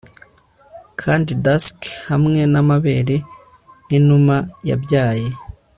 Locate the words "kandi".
1.01-1.31